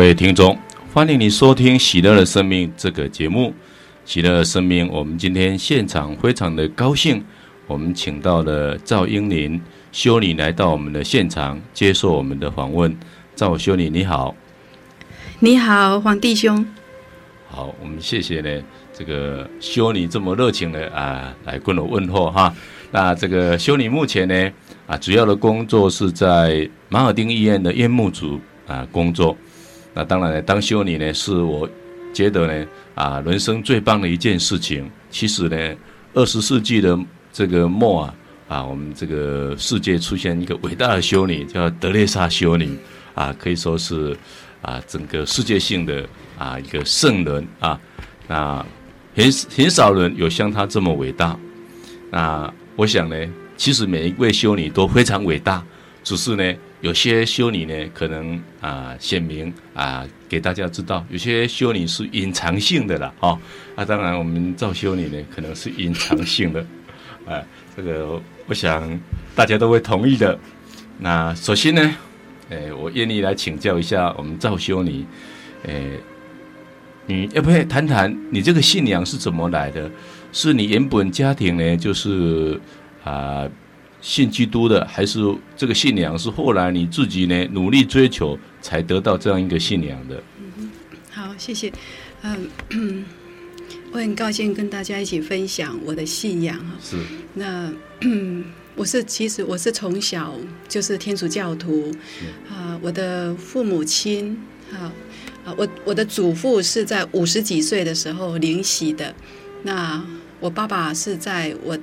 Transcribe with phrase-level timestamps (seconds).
[0.00, 0.58] 各位听众，
[0.94, 3.52] 欢迎你收听《喜乐的生命》这个节目。
[4.06, 7.22] 喜乐的生命，我们今天现场非常的高兴，
[7.66, 9.60] 我们请到了赵英林
[9.92, 12.96] 修女来到我们的现场接受我们的访问。
[13.36, 14.34] 赵修女你好，
[15.38, 16.64] 你好，黄弟兄。
[17.50, 18.62] 好，我们谢谢呢，
[18.94, 22.50] 这个修女这么热情的啊来跟我问候哈。
[22.90, 24.50] 那这个修女目前呢
[24.86, 29.36] 啊主要的工作是在马尔丁医院的院牧组啊工作。
[29.92, 31.68] 那当然呢，当修女呢，是我
[32.12, 34.88] 觉得呢，啊，人生最棒的一件事情。
[35.10, 35.76] 其实呢，
[36.14, 36.98] 二十世纪的
[37.32, 38.14] 这个末啊，
[38.48, 42.78] 啊，我们这个世界出现一个伟大的修女，叫德蕾莎修女，
[43.14, 44.16] 啊，可以说是
[44.62, 47.80] 啊，整个世界性的啊一个圣人啊。
[48.28, 48.64] 那
[49.16, 49.24] 很
[49.56, 51.36] 很少人有像她这么伟大。
[52.12, 53.16] 那我想呢，
[53.56, 55.64] 其实每一位修女都非常伟大，
[56.04, 56.54] 只是呢。
[56.80, 63.38] 有些修女呢，可能啊显明啊给大家知道；有些修女是隐藏性的了，哈、哦。
[63.76, 66.60] 啊，当然我们赵修女呢，可能是隐藏性的，
[67.26, 67.42] 啊，
[67.76, 68.98] 这个我想
[69.34, 70.38] 大家都会同意的。
[70.98, 71.94] 那首先呢，
[72.48, 75.04] 诶，我愿意来请教一下我们赵修女，
[75.64, 75.98] 诶，
[77.06, 79.90] 你要不要谈谈你这个信仰是怎么来的？
[80.32, 82.58] 是你原本家庭呢，就是
[83.04, 83.46] 啊。
[84.00, 85.20] 信基督的，还是
[85.56, 90.22] 这个信仰是后来你自己呢努力追求才得到这样一个信仰的？
[90.38, 90.70] 嗯，
[91.10, 91.70] 好，谢谢。
[92.22, 93.04] 嗯，
[93.92, 96.72] 我很高兴跟大家一起分享我的信仰哈。
[96.82, 96.96] 是。
[97.34, 97.72] 那
[98.74, 100.34] 我是其实我是从小
[100.66, 101.94] 就是天主教徒
[102.48, 104.38] 啊，我的父母亲
[104.72, 104.92] 啊
[105.44, 109.14] 啊，我我的祖父是在五十几岁的时候灵洗的，
[109.62, 110.02] 那
[110.40, 111.78] 我爸爸是在我。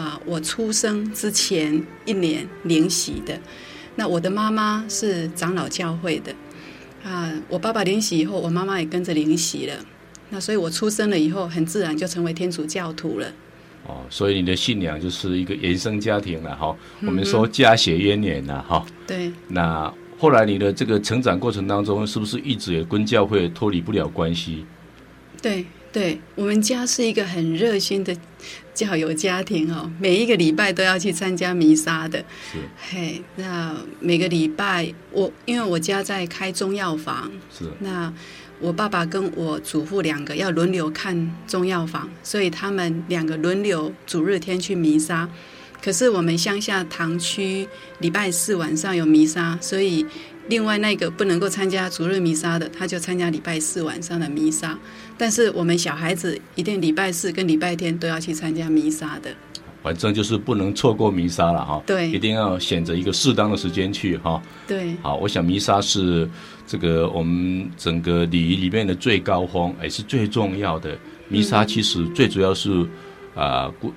[0.00, 3.38] 啊，我出生之前一年领洗的，
[3.96, 6.34] 那我的妈妈是长老教会的，
[7.04, 9.74] 啊，我爸爸领洗以后，我妈妈也跟着领洗了，
[10.30, 13.26] 那所以我出生了以后，很自然就成为天主教徒了。
[13.86, 18.86] 哦，所以你的信仰就是一个原生家庭了哈，我们说家血渊源呐哈。
[19.06, 19.30] 对。
[19.48, 24.64] 那后来你的这个成长过程当中，是不是一直也跟教会脱离不了关系？
[25.42, 25.66] 对。
[25.92, 28.16] 对，我们家是一个很热心的
[28.80, 32.18] 教友家庭哦，每一个礼拜都要去参加弥撒的。
[32.50, 32.58] 是，
[32.90, 38.10] 嘿，那每个礼拜我因为我家在开中药房，是，那
[38.58, 45.28] 我爸爸跟我祖父两个要轮流看中药房，所以他们两个轮流主日天去弥撒。
[45.82, 50.06] 可是我们乡下堂区礼拜四晚上有弥撒，所以
[50.48, 54.78] 另外那个不能够参加主日弥撒的，他就参加礼拜四晚上的弥撒。
[55.20, 59.30] 但是我们小孩子一定礼拜四跟礼拜天都要去参加弥撒的。
[59.82, 61.82] 反正就是不能错过弥撒了哈。
[61.86, 64.42] 对，一定要选择一个适当的时间去哈。
[64.66, 66.28] 对，好，我想弥撒是
[66.66, 70.96] 这个我们整个礼仪里面的最高峰，也是最重要的。
[71.28, 72.70] 弥撒其实最主要是
[73.34, 73.70] 啊。
[73.82, 73.92] 嗯呃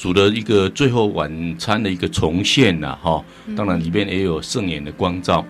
[0.00, 3.22] 主的一个最后晚餐的一个重现呐，哈，
[3.54, 5.44] 当然里面也有圣眼的光照。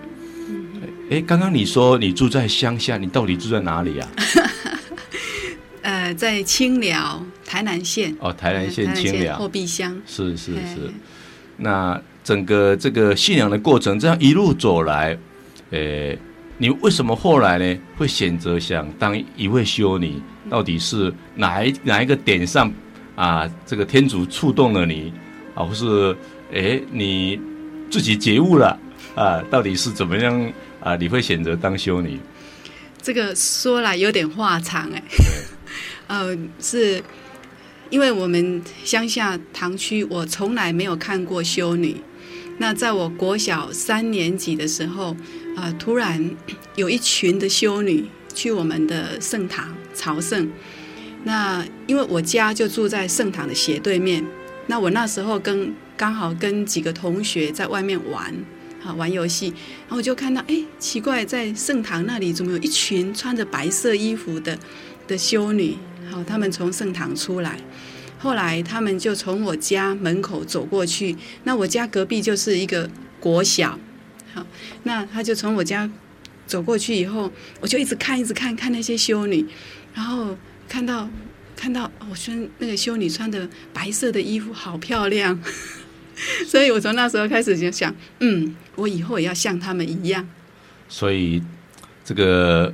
[1.09, 4.05] 哎，刚刚你说你住在乡下，你到底住在哪里呀？
[6.11, 8.13] 呃，在清寮，台南县。
[8.19, 9.97] 哦，台南县清寮后壁乡。
[10.05, 10.91] 是是是。
[11.55, 15.17] 那整个这个信仰的过程，这样一路走来，
[15.69, 16.13] 呃，
[16.57, 20.21] 你为什么后来呢会选择想当一位修女？
[20.49, 22.71] 到底是哪一哪一个点上？
[23.15, 25.13] 啊，这个天主触动了你，
[25.55, 26.15] 啊，或是
[26.53, 27.39] 哎你
[27.89, 28.77] 自己觉悟了
[29.15, 29.41] 啊？
[29.49, 30.51] 到底是怎么样
[30.81, 30.95] 啊？
[30.97, 32.19] 你会选择当修女？
[33.01, 35.03] 这个说来有点话长哎，
[36.11, 37.01] 呃，是
[37.89, 41.95] 因为我们乡下堂区，我从来没有看过修女。
[42.57, 45.15] 那在我国小三年级的时候，
[45.55, 46.35] 啊、突然
[46.75, 48.03] 有一群的修女
[48.33, 50.51] 去我们的圣堂朝圣。
[51.23, 54.21] 那因为我家就住在圣堂的斜对面，
[54.67, 58.35] 那我那时候跟刚好跟几个同学在外面玩，
[58.83, 59.45] 啊玩游戏，
[59.87, 64.59] 然后我就看到，哎，奇怪，在圣堂那里怎么有一群穿着白色衣服的
[65.07, 65.77] 的修女？
[66.11, 67.57] 好，他们从圣堂出来，
[68.19, 71.15] 后来他们就从我家门口走过去，
[71.45, 73.79] 那我家隔壁就是一个国小，
[74.33, 74.45] 好，
[74.83, 75.89] 那他就从我家
[76.45, 79.45] 走过去以后，我就一直看，一直看，看那些修女，
[79.95, 80.37] 然后。
[80.71, 81.09] 看到，
[81.53, 85.37] 看到，我说那个修女穿的白色的衣服好漂亮，
[86.47, 90.25] 所以我从那时候开始就想，嗯，我以后也要像他们一样。
[90.87, 91.43] 所以，
[92.05, 92.73] 这个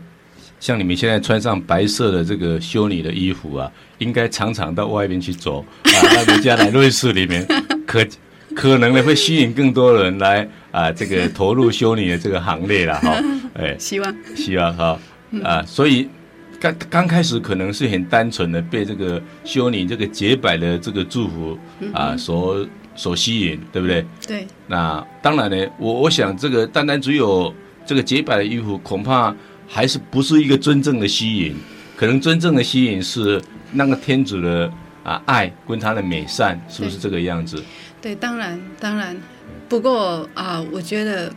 [0.59, 7.45] 像你们现在穿上白色的这个修女的衣服啊，应该常常到外面去走啊， 到人家来瑞士里面，
[7.85, 8.05] 可
[8.55, 13.21] 可能呢会吸引更多人来啊、呃，这个投入修女的这个行列了哈。
[13.53, 14.99] 哎，希望希望哈
[15.43, 16.07] 啊，所以
[16.59, 21.57] 刚刚开始可能是很单纯的被这个修女这个洁白的这个祝福
[21.93, 24.03] 啊所所吸引，对不对？
[24.25, 24.47] 对。
[24.65, 27.53] 那当然呢，我我想这个单单只有
[27.85, 29.33] 这个洁白的衣服，恐怕
[29.67, 31.55] 还是不是一个真正的吸引。
[31.95, 33.41] 可能真正的吸引是
[33.71, 34.71] 那个天主的
[35.03, 37.63] 啊爱跟他的美善，是不是这个样子？
[38.01, 39.15] 对，当然当然。
[39.69, 41.29] 不过啊，我觉得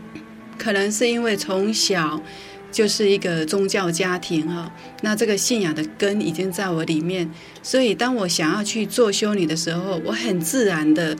[0.56, 2.22] 可能是因为从小
[2.70, 4.72] 就是一个宗教家庭哈，
[5.02, 7.28] 那这个信仰的根已经在我里面，
[7.60, 11.16] 所以当我想要去做修女的时候，我很自然的、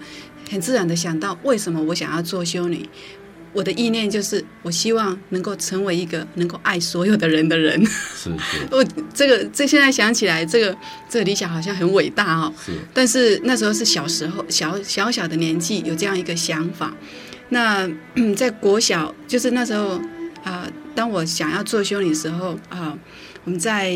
[0.49, 2.89] 很自然的想到，为什么我想要做修女？
[3.53, 7.85] 我的意念就是，我希望能够成为一个能够爱所有的人的人。
[7.85, 8.59] 是是。
[8.71, 10.77] 我这个这现在想起来，这个
[11.09, 12.53] 这个理想好像很伟大哦。
[12.65, 12.73] 是。
[12.95, 16.95] 但是那时候是小时候，小小小的年纪有这样一个想法。
[17.49, 17.91] 那
[18.37, 19.97] 在国小，就是那时候
[20.45, 22.99] 啊、呃，当我想要做修女的时候啊、呃，
[23.45, 23.93] 我们在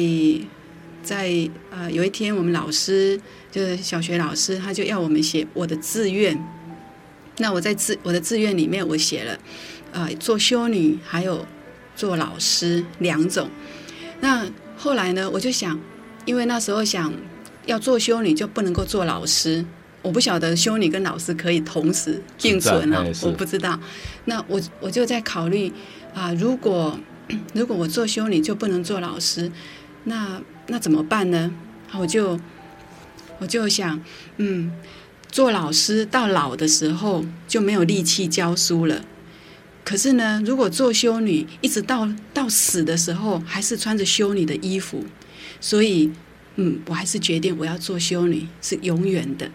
[1.02, 1.28] 在
[1.70, 3.20] 啊、呃、有一天，我们老师
[3.52, 6.36] 就是小学老师，他就要我们写我的志愿。
[7.38, 9.38] 那我在志我的志愿里面，我写了，
[9.92, 11.44] 呃，做修女还有
[11.96, 13.48] 做老师两种。
[14.20, 14.46] 那
[14.76, 15.78] 后来呢，我就想，
[16.24, 17.12] 因为那时候想
[17.66, 19.64] 要做修女就不能够做老师，
[20.00, 23.78] 我不晓得修女跟老师可以同时并存啊，我不知道。
[24.26, 25.68] 那我我就在考虑
[26.14, 26.96] 啊、呃，如果
[27.52, 29.50] 如果我做修女就不能做老师，
[30.04, 31.52] 那那怎么办呢？
[31.98, 32.38] 我就
[33.40, 34.00] 我就想，
[34.36, 34.70] 嗯。
[35.34, 39.04] 做老师到老的时候就没有力气教书了。
[39.82, 45.04] 可是呢，如果做修女，一直到到死的时候还是穿着修女的衣服，
[45.60, 46.12] 所以，
[46.54, 49.50] 嗯，我还是决定我要做修女，是永远的。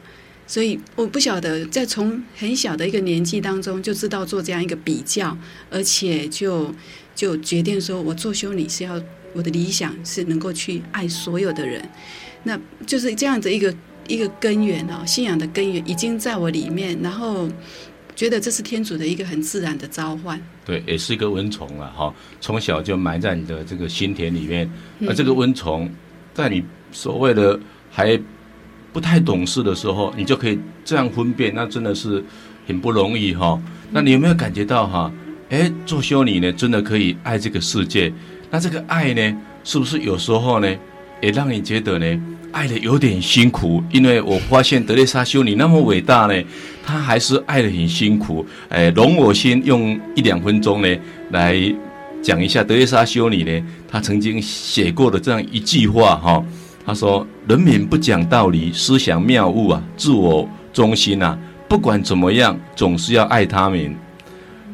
[0.45, 5.37] 所以我不晓得，在从很小的一个年纪当中就知道做这样一个比较，
[5.69, 6.75] 而且就
[7.15, 11.89] 就决定说我做修女是要我的理想是能够去爱所有的人，
[12.43, 13.73] 那就是这样子一个。
[14.09, 17.47] 一个根源哦，信仰的根源已经在我里面，然后
[18.15, 20.41] 觉得这是天主的一个很自然的召唤。
[20.65, 24.69] 对，也是一个温虫了哈，从小就埋在你的这个心田里面。
[25.07, 25.89] 而这个温虫，
[26.33, 27.57] 在你所谓的
[27.89, 28.19] 还
[28.91, 32.23] 不太懂事的时候，你就可以这样分辨，那真的是
[32.67, 33.62] 很不容易哈。
[33.91, 35.12] 那你有没有感觉到哈？
[35.50, 38.12] 哎，做修女呢，真的可以爱这个世界。
[38.51, 40.75] 那这个爱呢，是不是有时候呢，
[41.21, 42.21] 也让你觉得呢？
[42.51, 46.34] 爱的有点辛苦，因为我发现德蕾莎修女那么伟大呢，
[46.84, 48.46] 她还是爱的很辛苦。
[48.69, 50.88] 哎，容我先用一两分钟呢
[51.31, 51.56] 来
[52.22, 56.44] 讲一下德蕾莎修女呢，她曾经写过的这样一句话哈，
[56.86, 61.38] 她说：“人民不讲道理，思想谬误啊，自我中心啊，
[61.68, 63.96] 不管怎么样，总是要爱他们。”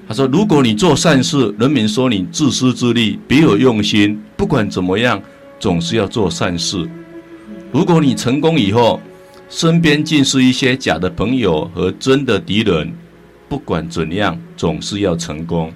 [0.07, 5.21] 她说：“如果你做善事，人民说你自私自利，别有用心，不管怎么样，
[5.59, 6.87] 总是要做善事。”
[7.71, 8.99] 如果你成功以后，
[9.49, 12.91] 身边尽是一些假的朋友和真的敌人，
[13.47, 15.71] 不管怎样，总是要成功。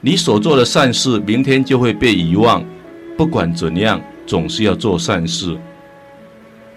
[0.00, 2.62] 你所做的善事，明天就会被遗忘，
[3.16, 5.56] 不管怎样，总是要做善事。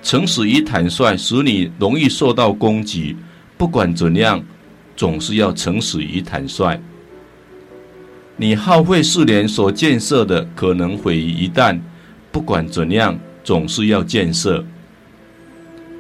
[0.01, 3.16] 诚实与坦率使你容易受到攻击，
[3.58, 4.42] 不管怎样，
[4.96, 6.80] 总是要诚实与坦率。
[8.38, 11.77] 你耗费四年所建设的，可能毁于一旦，
[12.32, 13.20] 不管怎样。
[13.48, 14.62] 总是要建设，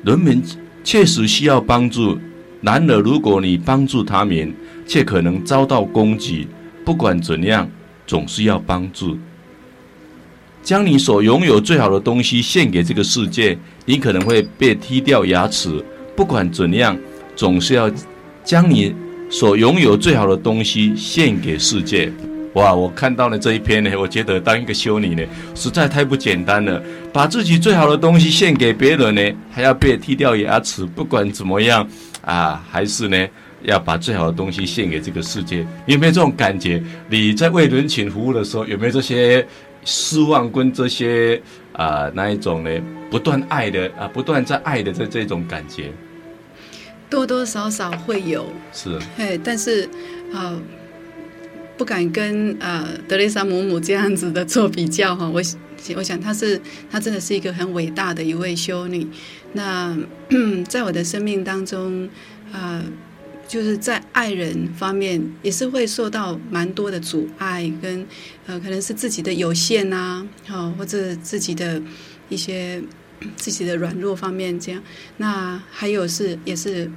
[0.03, 0.43] 人们
[0.83, 2.19] 确实需要帮助。
[2.59, 4.53] 然而，如果你帮助他们，
[4.85, 6.45] 却可能遭到攻击。
[6.83, 7.69] 不管怎样，
[8.05, 9.17] 总是要帮助。
[10.61, 15.81] 将你所拥有最好的东西献给这个世界，你可能会被踢掉牙齿。
[16.17, 16.99] 不管怎样，
[17.33, 17.89] 总是要
[18.43, 18.93] 将你
[19.29, 22.11] 所拥有最好的东西献给世界。
[22.57, 22.73] 哇！
[22.73, 25.23] 我看到了这一篇呢，我觉得当一个修女呢，
[25.53, 26.81] 实在太不简单了。
[27.13, 29.21] 把自己最好的东西献给别人呢，
[29.51, 31.87] 还要被剔掉牙齿，不管怎么样
[32.21, 33.27] 啊，还是呢
[33.61, 35.57] 要把最好的东西献给这个世界。
[35.85, 36.81] 你有没有这种感觉？
[37.07, 39.45] 你在为人群服务的时候，有没有这些
[39.85, 41.39] 失望跟这些
[41.73, 42.71] 啊那一种呢？
[43.11, 45.91] 不断爱的啊，不断在爱的这这种感觉？
[47.07, 49.87] 多多少少会有，是，嘿，但是
[50.33, 50.57] 啊。
[51.77, 55.41] 不敢跟呃德雷莎姆姆这样子的做比较哈，我
[55.95, 59.07] 我想她是她真的是一个很伟大的一位修女。
[59.53, 59.95] 那
[60.67, 62.09] 在我的生命当中，
[62.51, 62.83] 呃，
[63.47, 68.05] 就是在爱人方面也是会受到蛮多的阻碍，跟
[68.47, 71.81] 呃可能是自己的有限呐，好或者自己的
[72.27, 72.81] 一些
[73.35, 74.81] 自己的软弱方面这样。
[75.17, 76.89] 那还有是也是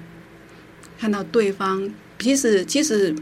[0.99, 3.15] 看到对方，其实其实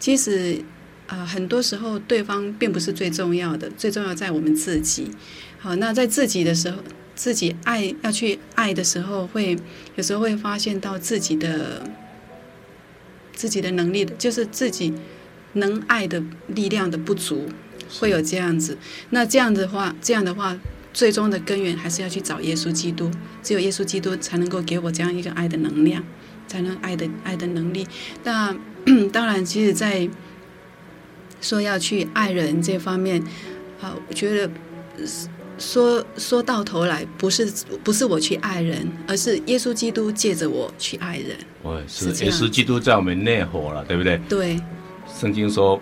[0.00, 0.60] 其实
[1.06, 5.10] 啊、呃，很多时候对方并不是最重要的，最重要在我们自己。
[5.58, 6.78] 好，那在自己的时候，
[7.14, 9.56] 自己爱要去爱的时候，会
[9.96, 11.82] 有时候会发现到自己的
[13.32, 14.94] 自己的能力的，就是自己
[15.54, 17.48] 能爱的力量的不足，
[17.98, 18.78] 会有这样子。
[19.10, 20.58] 那这样的话，这样的话，
[20.92, 23.10] 最终的根源还是要去找耶稣基督，
[23.42, 26.02] 只有耶稣基督才能够给我这样一个爱的能量，
[26.46, 27.86] 才能爱的爱的能力。
[28.22, 28.54] 那
[29.12, 30.08] 当然，其实，在
[31.44, 33.22] 说要去爱人这方面，
[33.80, 34.50] 啊，我觉得。
[35.56, 37.48] 说说到头来，不是
[37.84, 41.36] 不是我去爱人，而是耶稣基督借着我去爱人。
[41.62, 44.20] 哦，是耶稣基督在我们内活了，对不对？
[44.28, 44.60] 对。
[45.06, 45.80] 圣经说，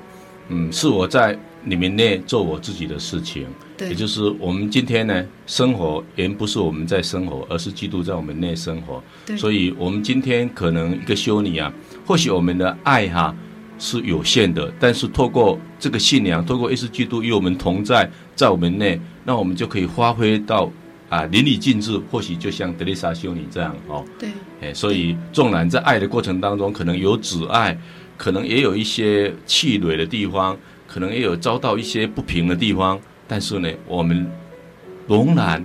[0.49, 3.47] 嗯，是我在你们内做我自己的事情。
[3.79, 3.89] 对。
[3.89, 9.03] 也就是我们今天呢，生活原不是我们在生活，而是基督在我们内生活。
[9.25, 9.39] 对。
[9.39, 11.73] 所以，我们今天可能一个修女啊，
[12.07, 13.35] 或许我们的爱哈
[13.83, 19.01] 是有限的，但是透过这个信仰，透过耶稣基督与我们同在，在我们内。
[19.25, 20.71] 那我们就可以发挥到
[21.09, 24.05] 啊淋漓尽致，或许就像德丽莎修女这样哦。
[24.21, 24.29] 对。
[24.61, 27.77] 哎，所以纵然在爱的过程当中，可能有阻碍，
[28.17, 34.31] 可能也有一些气馁的地方，可能也有遭到一些不平的地方，但是呢，我们
[35.09, 35.65] 仍然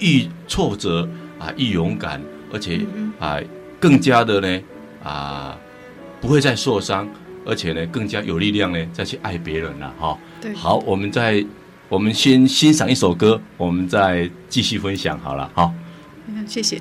[0.00, 1.08] 遇挫折
[1.38, 2.20] 啊愈勇敢，
[2.52, 2.80] 而且
[3.18, 3.38] 啊
[3.80, 4.60] 更加的呢
[5.02, 5.58] 啊
[6.20, 7.08] 不会再受伤，
[7.44, 10.18] 而且呢更加有力量呢再去爱别人了哈。
[10.40, 10.52] 对。
[10.54, 11.44] 好，我们再。
[11.88, 15.74] 我们先欣赏一首歌，我们再继续分享好了，好。
[16.26, 16.80] 嗯，谢谢。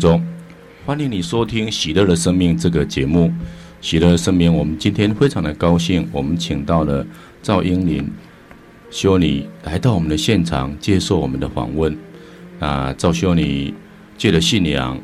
[0.00, 0.20] 中，
[0.86, 3.28] 欢迎你收听《喜乐的生命》这个节目。
[3.82, 7.06] 《喜乐的生命》，我们今天非常的高兴，我们请到了
[7.42, 8.10] 赵英玲
[8.90, 11.94] 修女来到我们的现场，接受我们的访问。
[12.60, 13.74] 啊，赵修女
[14.16, 14.98] 借着信仰，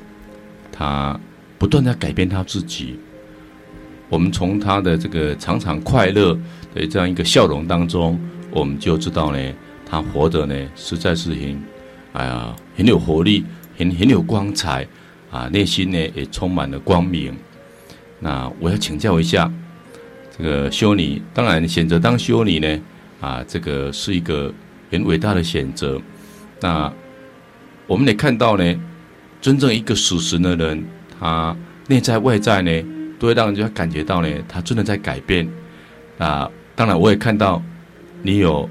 [0.72, 1.20] 她
[1.58, 2.98] 不断在改变她自己。
[4.08, 6.32] 我们从她的这个常常快乐
[6.74, 8.18] 的这样一个笑容当中，
[8.50, 9.38] 我们就知道呢，
[9.84, 11.62] 她活着呢，实在是很，
[12.14, 13.44] 哎呀，很有活力。
[13.76, 14.86] 很很有光彩
[15.30, 17.34] 啊，内心呢也充满了光明。
[18.18, 19.50] 那我要请教一下，
[20.36, 22.80] 这个修女，当然选择当修女呢，
[23.20, 24.52] 啊，这个是一个
[24.90, 26.00] 很伟大的选择。
[26.60, 26.90] 那
[27.86, 28.80] 我们也看到呢，
[29.40, 30.84] 真正一个属神的人，
[31.20, 31.54] 他
[31.88, 32.70] 内在外在呢，
[33.18, 35.46] 都会让人家感觉到呢，他真的在改变。
[36.18, 37.62] 啊，当然我也看到
[38.22, 38.68] 你有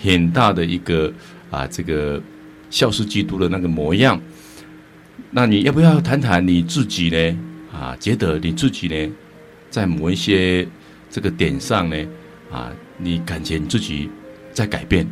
[0.00, 1.12] 很大的一个
[1.50, 2.22] 啊，这个
[2.70, 4.20] 效似基督的那个模样。
[5.30, 7.38] 那你要不要谈谈你自己呢？
[7.72, 9.12] 啊，觉得你自己呢，
[9.70, 10.66] 在某一些
[11.10, 11.96] 这个点上呢，
[12.50, 14.08] 啊，你感觉你自己
[14.52, 15.06] 在改变，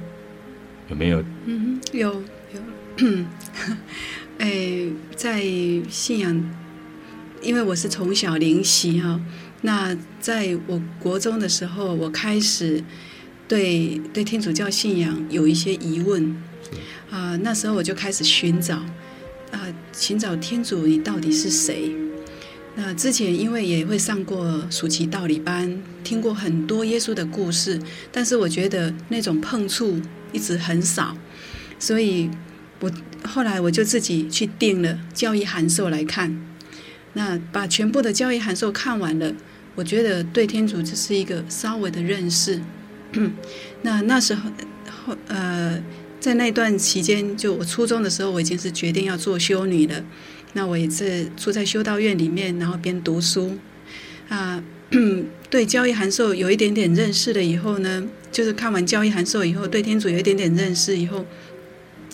[0.88, 1.24] 有没有？
[1.46, 2.22] 嗯，有
[2.54, 2.62] 有。
[4.38, 4.86] 哎，
[5.16, 5.42] 在
[5.88, 6.50] 信仰，
[7.42, 9.20] 因为我是从小灵习哈，
[9.62, 12.82] 那在我国中的时候，我开始
[13.48, 16.36] 对对天主教信仰有一些疑问，
[17.10, 18.76] 啊，那时候我就开始寻找。
[19.52, 19.60] 啊，
[19.92, 21.92] 寻找天主，你到底是谁？
[22.74, 27.78] 那之前因为也会上过暑期道理班，听过很多耶稣的故事，
[28.10, 30.00] 但是我觉得那种碰触
[30.32, 31.14] 一直很少，
[31.78, 32.30] 所以
[32.80, 32.90] 我
[33.24, 36.34] 后来我就自己去订了教义函授来看。
[37.12, 39.34] 那把全部的教义函授看完了，
[39.74, 42.58] 我觉得对天主只是一个稍微的认识。
[43.82, 44.50] 那那时候
[45.04, 45.78] 后呃。
[46.22, 50.04] 在那段期间，就我初中的时候，我已经是决定要做修女了。
[50.52, 53.58] 那我也是住在修道院里面，然后边读书。
[54.28, 54.62] 啊，
[55.50, 61.26] 对教义函授有一点点认识了以后呢，就是看完教义函授以后，对天主有一点点认识以后，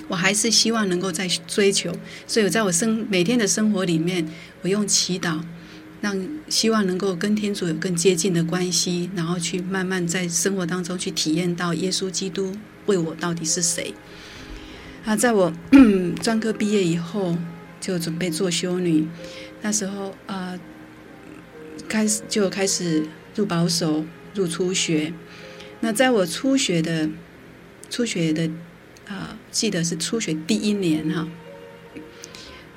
[0.08, 1.92] 我还是希望能够再追求。
[2.26, 4.26] 所以我在我生每天的生活里面，
[4.62, 5.42] 我用祈祷，
[6.00, 6.18] 让
[6.48, 12.56] 希望能够跟天主有更接近的关系，然后去慢慢在生活当中去体验到耶稣基督。
[12.88, 13.94] 为我到底是谁？
[15.04, 15.52] 啊，在我
[16.20, 17.38] 专科毕业以后，
[17.80, 19.06] 就准备做修女。
[19.62, 20.58] 那时候啊、
[21.88, 25.12] 开始就开始入保守、入初学。
[25.80, 27.08] 那在我初学的
[27.88, 28.50] 初学的
[29.06, 31.28] 啊、记得是初学第一年哈。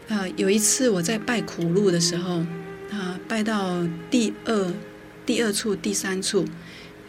[0.07, 2.45] 啊、有一次我在拜苦路的时候，
[2.91, 4.73] 啊、拜到第二
[5.25, 6.45] 第二处、第三处，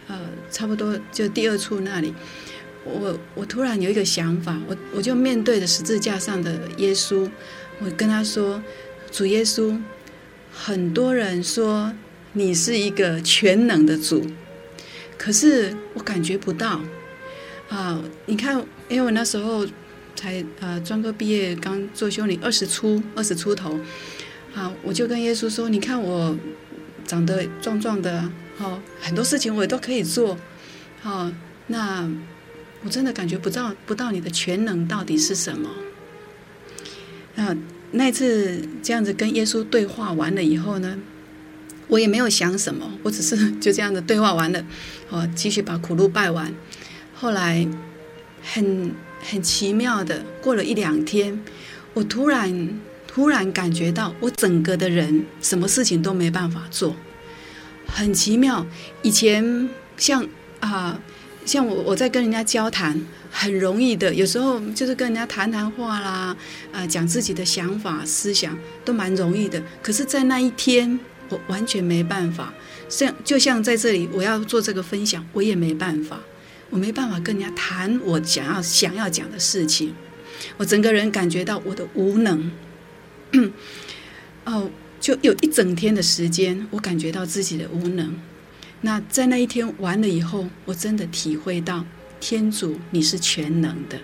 [0.09, 0.19] 呃，
[0.51, 2.13] 差不多就第二处那里。
[2.85, 7.31] 我我突然有一个想法，我我就面对着十字架上的耶稣，
[7.79, 8.61] 我跟他说
[9.13, 9.81] ：“主耶稣，
[10.53, 11.93] 很多人说
[12.33, 14.27] 你是一个全能的主，
[15.17, 16.81] 可是我感觉不到
[17.69, 18.03] 啊！
[18.27, 18.57] 你看，
[18.89, 19.65] 因为我那时候
[20.17, 23.79] 才呃专科毕业，刚做修女，二十出二十出头
[24.55, 26.37] 啊，我就跟耶稣说：你看我
[27.07, 30.37] 长得壮壮的，好，很多事情我都可以做，
[31.01, 31.31] 好，
[31.69, 32.11] 那。”
[32.85, 35.71] 我真的感觉不到不到你的全能到底是什么？
[37.37, 37.57] 啊，
[37.93, 40.99] 那次这样子跟耶稣对话完了以后呢，
[41.87, 44.65] 我也没有想什么，我只是就这样子对话完了，
[45.11, 46.53] 哦，继续把苦路拜完。
[47.15, 47.67] 后来
[48.43, 51.41] 很很奇妙的过了一两天，
[51.95, 56.97] 我突然突然感觉到我整个的人什么事情都没办法做，
[57.87, 58.67] 很奇妙。
[59.03, 60.27] 以前像
[60.59, 61.01] 啊。
[61.45, 63.01] 像我，我在跟人家交谈，
[63.31, 64.15] 很容易的。
[64.15, 66.37] 有时候就是跟人家谈谈话啦，
[66.73, 69.63] 啊、讲自己的想法、思想都蛮容易的。
[69.83, 72.53] 可是，在那一天，我完全没办法。
[72.89, 76.21] 像就像在这里，我要做这个分享，我也没办法。
[76.71, 79.95] 我没办法跟人家谈我想要想要讲的事情，
[80.57, 82.51] 我整个人感觉到我的无能。
[84.45, 88.15] 哦，就有一整天的时间，我感觉到自己的无能。
[88.85, 91.85] 那在那一天完了以后，我真的体会到
[92.19, 93.97] 天主你是全能的，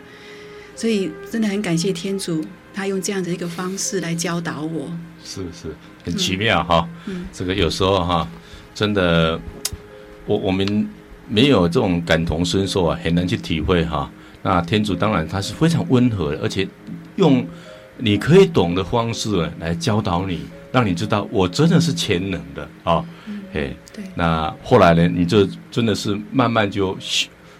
[0.77, 4.89] 所以真的很感谢天主，他用这样的一个方式来教导我。
[5.25, 6.89] 是是，很奇妙哈。
[7.07, 8.27] 嗯，这个有时候哈，
[8.73, 9.39] 真的，
[10.27, 10.89] 我我们
[11.29, 14.09] 没有这种感同身受啊，很难去体会哈。
[14.43, 16.67] 那天主当然他是非常温和的，而且
[17.17, 17.45] 用
[17.97, 23.05] 你可以懂的方式来教导你，让你知道我真的是全能的啊。
[23.53, 25.09] 嘿，对，那后来呢？
[25.09, 26.97] 你就真的是慢慢就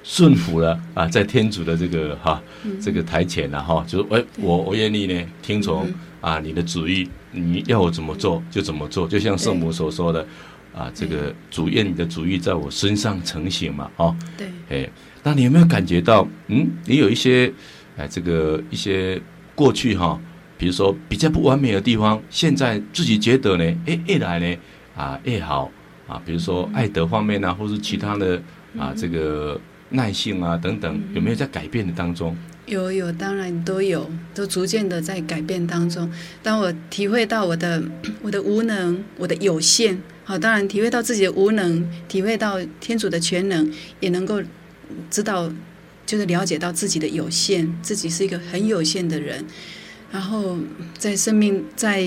[0.03, 2.43] 顺服了啊，在天主的这个哈、
[2.81, 10.27] 这个台前了、啊、哈，就是哎，我我愿意呢听从、嗯、啊你的旨意，你要我怎么做就怎么做，就像圣母所说的
[10.75, 14.91] 啊，这个主愿你的主意在我身上成型嘛，哈，对，哎，
[15.23, 17.53] 那你有没有感觉到嗯，你有一些
[17.97, 19.21] 哎这个一些
[19.55, 20.21] 过去哈、啊，
[20.57, 24.57] 比如说比较不完美的地方，现在自己觉得呢，哎，越来呢
[24.95, 25.71] 啊越好。
[26.09, 28.41] 啊，比如说爱德方面啊，或是其他的
[28.79, 32.35] 啊，这个耐性啊等等，有没有在改变的当中？
[32.65, 36.11] 有有，当然都有，都逐渐的在改变当中。
[36.43, 37.83] 当我体会到我的
[38.23, 44.43] 我的无能，我的有限，好，当然体会到自己的无能，体会到天主的全能，也能够
[45.11, 45.51] 知道，
[46.07, 49.45] 就是了解到自己的有限，自己是一个很有限的人，
[50.11, 50.57] 然后
[50.97, 52.03] 在生命在。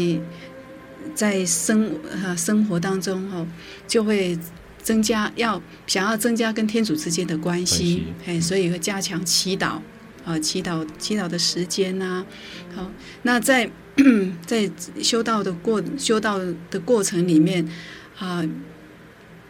[1.14, 3.48] 在生啊生活当中哦，
[3.88, 4.38] 就会
[4.82, 9.80] 增加要想要增加跟天主之间的关系，哎，所以会加强祈祷
[10.26, 12.26] 啊，祈祷祈祷的时间呐、啊。
[12.76, 12.92] 好，
[13.24, 13.70] 那在
[14.46, 14.70] 在
[15.02, 17.68] 修道的过修道的过程里面
[18.18, 18.44] 啊，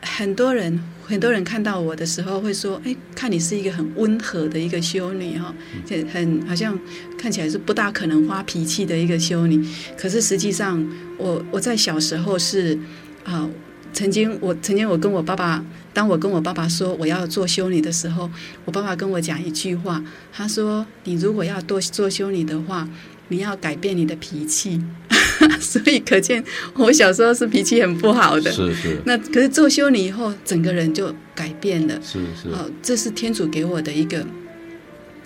[0.02, 0.80] 很多人。
[1.04, 5.54] 很多人看到我的时候会说：“哎，看你是一个很温和的一个修女哈，
[5.86, 6.80] 就很好像
[7.18, 9.62] 看起来是不大可能发脾气的一个修女。
[9.98, 10.82] 可是实际上，
[11.18, 12.80] 我我在小时候是
[13.26, 13.50] 啊，
[13.92, 18.32] 曾经我曾经我跟我爸爸，当我跟我爸爸说我要做修女的时候，
[18.64, 22.88] 我爸爸跟我讲一句话，他说：你如果要多做修女的话，
[23.32, 24.80] 你要改变你的脾气。
[25.60, 26.44] ”所以可见，
[26.76, 28.52] 我小时候是脾气很不好的。
[28.52, 29.02] 是是。
[29.06, 32.00] 那可是做修女以后，整个人就改变了。
[32.04, 32.50] 是是。
[32.50, 34.24] 哦，这是天主给我的一个，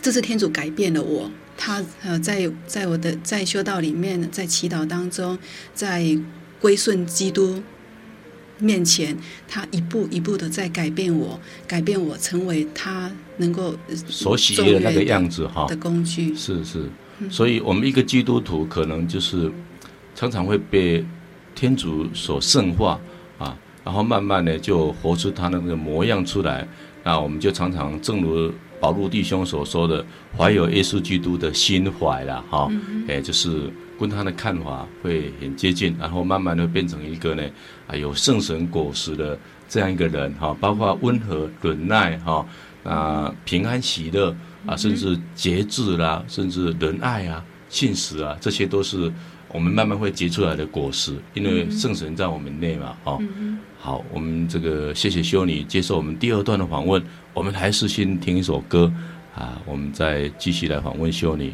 [0.02, 1.30] 这是天主改变了我。
[1.58, 5.38] 他呃，在在我的在修道里面，在祈祷当中，
[5.74, 6.18] 在
[6.62, 7.62] 归顺基督
[8.60, 13.76] 面前，他一步一步的在改变我，改变我成为他能够
[14.08, 16.34] 所喜悦的那个样子哈的工具。
[16.36, 16.90] 是是。
[17.30, 19.52] 所以我们一个基督徒可能就是。
[20.18, 21.06] 常常会被
[21.54, 22.98] 天主所圣化
[23.38, 26.66] 啊，然后慢慢的就活出他那个模样出来。
[27.04, 28.50] 那我们就常常正如
[28.80, 30.06] 保禄弟兄所说的，
[30.38, 32.72] 怀有耶稣基督的心怀了哈。
[33.10, 37.44] 哎，就是跟他的看法会很接近，然后慢慢的变成一个呢
[37.86, 42.46] 啊有圣神果实的这样一个人哈，包括温和、忍耐哈
[42.86, 44.34] 啊平安喜乐
[44.66, 49.12] 啊，甚至节制啦，甚至仁爱啊、信实啊，这些都是。
[49.54, 53.22] 我们慢慢会结出来的果实，因为圣神在我们内嘛，哦、
[53.80, 57.02] 好，我们这个谢谢修女接受我们第二段的访问，
[57.34, 58.92] 我们还是先听一首歌，
[59.34, 61.54] 啊，我们再继续来访问修女。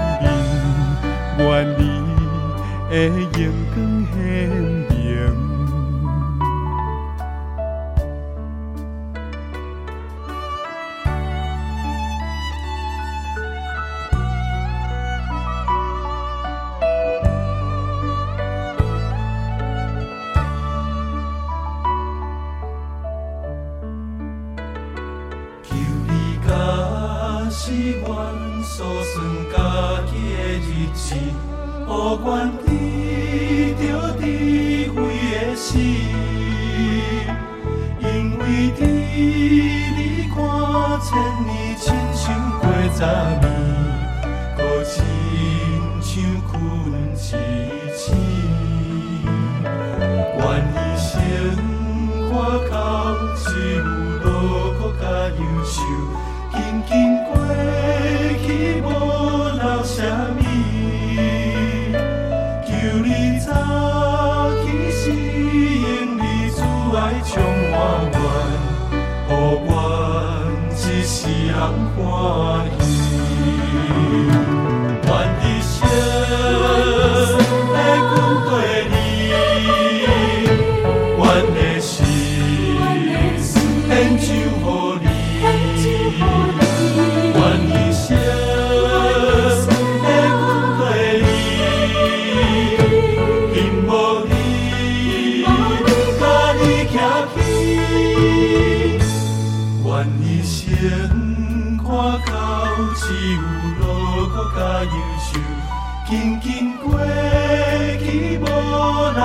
[1.43, 1.83] 愿你
[2.89, 3.70] 的影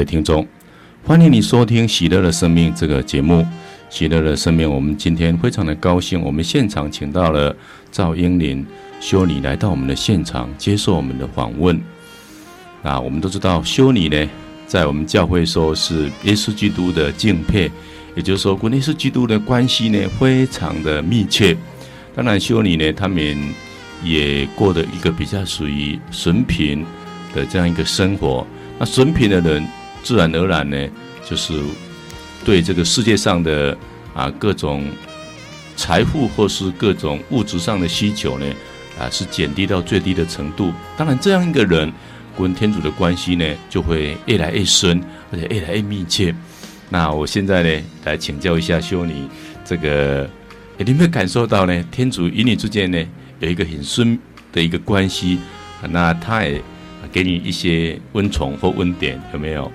[0.00, 0.46] 位听众，
[1.04, 3.34] 欢迎你收听《喜乐的生命》这个节目。
[3.90, 7.54] 《喜乐的生命》，我们今天非常的高兴，我们现场请到了
[7.92, 8.66] 赵英林
[8.98, 11.78] 修女来到我们的现场接受我们的访问。
[12.82, 14.26] 那我们都知道，修女呢，
[14.66, 17.70] 在我们教会说是耶稣基督的敬佩，
[18.16, 21.54] 也就是说，跟耶稣基督的关系呢非常的密切。
[22.16, 23.36] 当然，修女呢，他们
[24.02, 26.86] 也过的一个比较属于损贫
[27.34, 28.46] 的这样一个生活。
[28.78, 29.62] 那损贫的人，
[30.02, 30.88] 自然而然呢，
[31.24, 31.60] 就是
[32.44, 33.76] 对这个世界上的
[34.14, 34.86] 啊各种
[35.76, 38.46] 财富或是各种物质上的需求呢，
[38.98, 40.72] 啊是减低到最低的程度。
[40.96, 41.92] 当然，这样一个人
[42.38, 46.34] 跟天主的关系呢，就会越来越深，而且越来越密切。
[46.88, 49.28] 那我现在呢，来请教一下修女，
[49.64, 50.28] 这个
[50.78, 51.84] 你有没有感受到呢？
[51.90, 52.98] 天主与你之间呢，
[53.38, 54.18] 有一个很深
[54.52, 55.38] 的一个 关系，
[55.90, 56.60] 那他也。
[57.12, 59.72] 给你一些温宠或温点，有没有？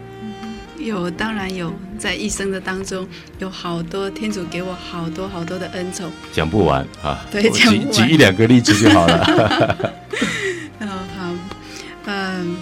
[0.77, 1.73] 有，当然有。
[1.97, 3.07] 在一生的当中，
[3.39, 7.25] 有好多天主给我好多好多的恩宠，讲不完啊。
[7.31, 7.91] 对，讲不完。
[7.93, 9.77] 举一两个例子就好了。
[10.79, 11.33] 嗯， 好，
[12.05, 12.57] 嗯，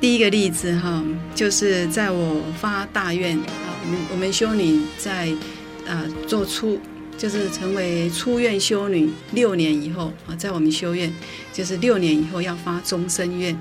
[0.00, 1.02] 第一个例子哈，
[1.34, 5.28] 就是在我发大愿啊，我们我们修女在
[5.84, 6.80] 啊做出
[7.18, 11.12] 就是成为出院修女六年以后啊，在我们修院
[11.52, 13.58] 就是六年以后要发终身愿。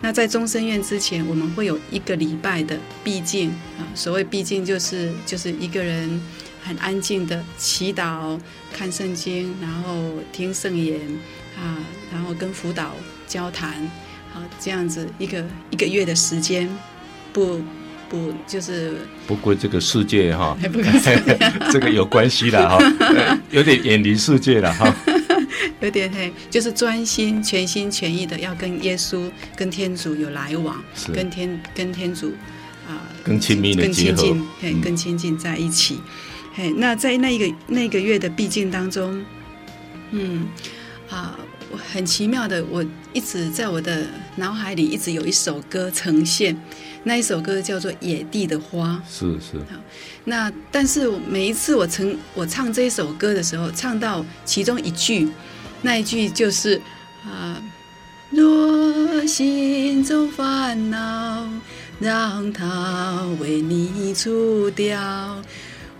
[0.00, 3.82] 那在终身院之前，我们会有一个礼拜的闭静啊。
[3.94, 6.20] 所谓闭静，就是就是一个人
[6.62, 8.38] 很安静的祈祷、
[8.72, 11.00] 看圣经，然后听圣言
[11.58, 11.78] 啊，
[12.12, 12.92] 然后跟辅导
[13.26, 13.90] 交谈，
[14.32, 16.68] 好，这样子一个一个月的时间，
[17.32, 17.60] 不
[18.08, 20.56] 不就是不过这个世界哈，
[21.72, 22.78] 这个有关系的哈，
[23.50, 24.94] 有点远离世界了哈。
[25.80, 32.32] 有点嘿，就是专心、全心全意的要跟耶稣、跟天主有来往，跟天、跟天主
[32.88, 36.00] 啊，更亲密的，更亲近，嘿，更亲近在一起。
[36.54, 39.22] 嘿，那在那一个那个月的毕竟当中，
[40.12, 40.48] 嗯
[41.10, 41.38] 啊，
[41.92, 46.56] 很奇妙的，我一直在我的脑海里一直有一首歌呈现，
[47.04, 48.98] 那一首歌叫做《野地的花》。
[49.12, 49.58] 是是。
[49.70, 49.78] 好，
[50.24, 55.28] 那但是每一次我唱我唱这一首歌的时候，唱到其中一句。
[55.82, 56.80] 那一句就是
[57.24, 57.62] 啊，
[58.30, 61.48] 若心中烦恼，
[62.00, 65.42] 让它为你除掉。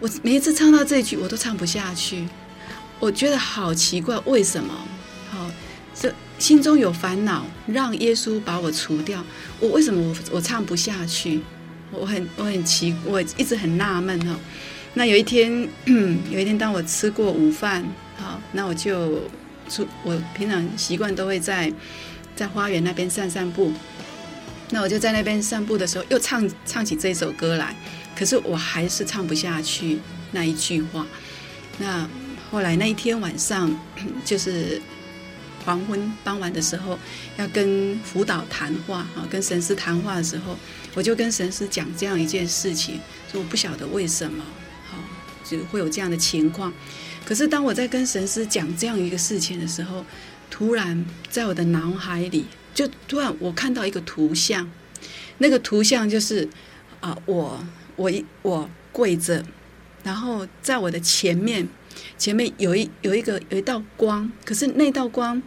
[0.00, 2.26] 我每一次唱到这句，我都唱不下去。
[2.98, 4.74] 我觉得好奇怪，为什么？
[5.30, 5.50] 好，
[5.94, 9.24] 这心中有烦恼，让耶稣把我除掉。
[9.60, 11.40] 我为什么我我唱不下去？
[11.92, 14.34] 我很我很奇，我一直很纳闷哈。
[14.94, 15.68] 那有一天，
[16.30, 17.84] 有一天当我吃过午饭，
[18.16, 19.20] 好，那我就。
[19.68, 21.72] 出我平常习惯都会在
[22.34, 23.72] 在花园那边散散步，
[24.70, 27.74] 那我就在那边散步的时候又唱唱起这首歌来，
[28.16, 29.98] 可是我还是唱不下去
[30.32, 31.06] 那一句话。
[31.78, 32.08] 那
[32.50, 33.74] 后来那一天晚上
[34.24, 34.80] 就是
[35.64, 36.98] 黄昏傍晚的时候，
[37.36, 40.56] 要跟辅导谈话啊，跟神师谈话的时候，
[40.94, 43.00] 我就跟神师讲这样一件事情，
[43.30, 44.44] 说我不晓得为什么
[44.88, 44.96] 好
[45.44, 46.72] 就会有这样的情况。
[47.26, 50.04] 可是当我在跟神师讲这样一个事情的时候，
[50.48, 54.70] 突然在我的脑海里就突然我看到一个图像，
[55.38, 56.48] 那个图像就是
[57.00, 57.58] 啊，我
[57.96, 59.44] 我一我跪着，
[60.04, 61.66] 然后在我的前面
[62.16, 65.42] 前面有一有一个有一道光，可是那道光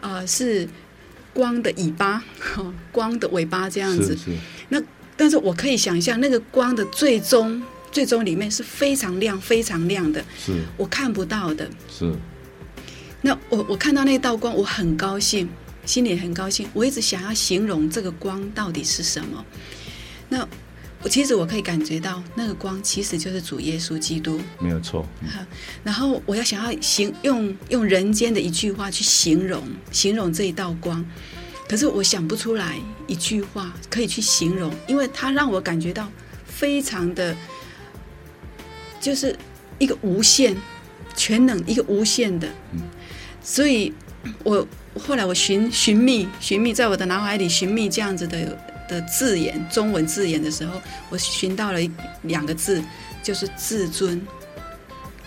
[0.00, 0.68] 啊是
[1.34, 2.22] 光的尾巴，
[2.92, 4.16] 光的尾巴这样子。
[4.16, 4.36] 是是。
[4.68, 4.80] 那
[5.16, 7.60] 但是我可以想象那个光的最终。
[7.90, 11.68] 最终里面是非常亮、非常亮的，是我看不到的。
[11.90, 12.14] 是，
[13.22, 15.48] 那我我看到那道光，我很高兴，
[15.86, 16.68] 心里很高兴。
[16.74, 19.44] 我一直想要形容这个光到底是什么。
[20.28, 20.46] 那
[21.02, 25.06] 我其实我可以感觉到，那个光其实就是主耶稣基督，没有错。
[25.22, 25.28] 嗯。
[25.82, 31.04] 然后我要想要形用用人间的一句话去形容形容这一道光，
[31.66, 36.06] 可是我想不出来一句话可以去形容，因为它让我感觉到
[36.46, 37.34] 非常的。
[39.00, 39.36] 就是
[39.78, 40.56] 一个无限
[41.16, 42.48] 全能，一个无限的，
[43.42, 43.92] 所以
[44.44, 44.66] 我
[44.98, 50.80] 后来我寻寻觅寻觅，在我的脑海里寻觅这样子的的字眼，中文字眼的时候，
[51.10, 51.78] 我寻到了
[52.22, 52.82] 两个字，
[53.22, 54.20] 就是自尊，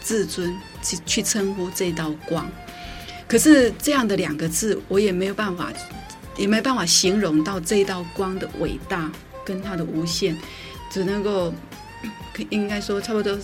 [0.02, 0.54] 自尊
[0.84, 2.50] 去去称呼这道光。
[3.28, 5.72] 可是这样的两个字，我也没有办法，
[6.38, 9.12] 也没办法形容到这道光的伟大
[9.46, 10.38] 跟它的无限，
[10.92, 11.54] 只能够。
[12.50, 13.38] 应该说差不多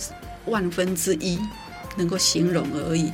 [0.46, 1.38] 万分之一
[1.96, 3.10] 能够形容而已，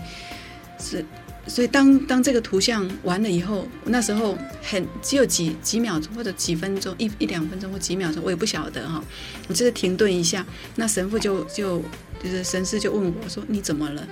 [0.78, 1.04] 是，
[1.46, 9.02] 所以当当这个图像完了以后，那时候很只有几几秒钟或者几分钟，一一两分钟或几秒钟，我也不晓得哈。
[9.48, 10.44] 我就是停顿一下，
[10.76, 11.82] 那神父就就
[12.22, 14.06] 就是神师就问我说：“你怎么了？”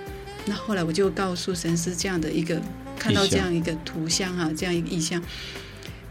[0.44, 2.60] 那后来我就告诉神师这样的一个
[2.98, 5.22] 看到这样一个图像哈，这样一个意象。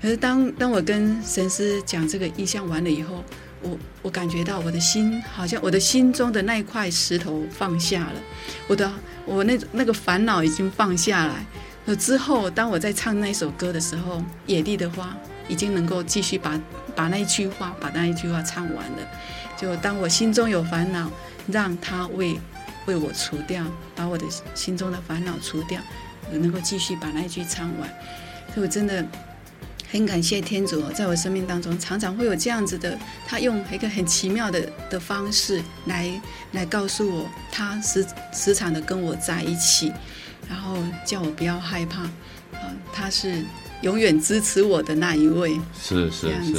[0.01, 3.23] 可是当当我跟神师讲这个意象完了以后，
[3.61, 8.13] 我我感觉到我的心好像我的心中的那一块石头放下了，
[8.67, 8.91] 我的
[9.25, 11.45] 我那那个烦恼已经放下来。
[11.85, 15.05] 那之后，当我在唱那首歌的时候，《野地的花》
[15.47, 16.59] 已经能够继续把
[16.95, 18.97] 把那一句话把那一句话唱完了。
[19.57, 21.09] 就当我心中有烦恼，
[21.47, 22.39] 让他为
[22.85, 23.63] 为我除掉，
[23.95, 25.79] 把我的心中的烦恼除掉，
[26.31, 27.89] 能够继续把那一句唱完。
[28.53, 29.05] 所以我真的。
[29.91, 36.09] 很感谢天主，在我生命当中常常会有这样子的，他用一个很奇妙的的方式来
[36.53, 39.91] 来告诉我，他时时常的跟我在一起，
[40.47, 43.43] 然后叫我不要害怕，啊，他是
[43.81, 45.59] 永远支持我的那一位。
[45.77, 46.55] 是是是，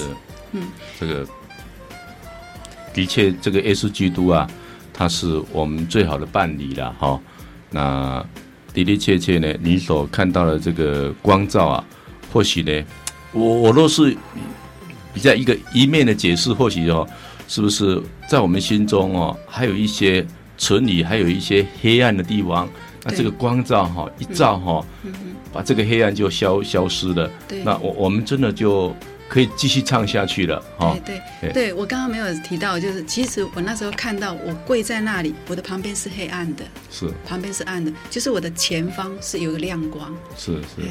[0.53, 0.69] 嗯，
[1.01, 1.27] 这个
[2.93, 4.47] 的确，这个耶稣基督啊，
[4.93, 7.19] 他是我们最好的伴侣了哈。
[7.71, 8.23] 那
[8.75, 11.85] 的的确确呢，你所看到的这个光照啊，
[12.31, 12.85] 或许呢。
[13.33, 14.17] 我我若是
[15.13, 17.07] 比较一个一面的解释，或许哦，
[17.49, 20.27] 是不是在我们心中哦，还有一些
[20.57, 22.69] 存里还有一些黑暗的地方，
[23.05, 24.85] 那这个光照哈一照哈，
[25.53, 27.31] 把这个黑暗就消消失了。
[27.49, 28.95] 对，那我我们真的就
[29.29, 30.63] 可以继续唱下去了。
[30.79, 40.83] 哈，对对对，我刚刚没有提到，就是其实我那时候看到我跪在那里，我的旁边是黑暗的，是旁边是暗的，就是我的前方是有个亮光，是是。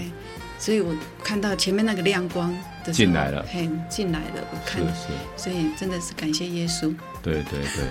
[0.62, 0.94] 所以我
[1.24, 2.56] 看到前面那个亮光
[2.86, 6.94] 的进来了，嘿，进来了，我看，是是，所以真的是感谢耶稣。
[7.24, 7.84] 对对对，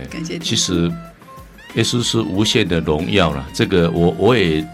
[0.00, 0.36] 嗯、感谢。
[0.40, 0.90] 其实
[1.74, 4.66] 耶稣是无限的荣耀了，这个我我也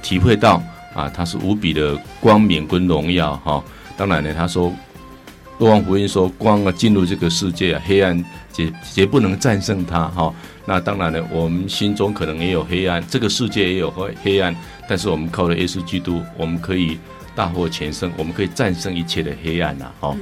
[0.00, 0.62] 体会到
[0.94, 3.64] 啊，他是无比的光明跟荣耀哈、哦。
[3.98, 4.72] 当然呢，他说，
[5.58, 8.24] 若望福音说，光啊进入这个世界，黑暗
[8.54, 10.22] 绝绝不能战胜他哈。
[10.22, 10.34] 哦
[10.66, 14.54] 那当然了，我们心中可能也有黑暗，这个世界也有黑黑暗，
[14.90, 16.98] 但是我们靠着耶稣基督，我们可以
[17.32, 19.86] 大获全胜，我们可以战胜一切的黑暗呐！
[20.00, 20.16] 好，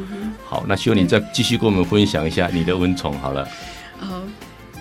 [0.44, 3.48] 好，那希望你再继续跟我们分享一下你的恩宠好了。
[4.00, 4.22] 哦，